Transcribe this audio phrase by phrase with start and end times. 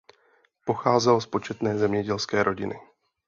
[0.65, 2.79] Pocházel z početné zemědělské rodiny.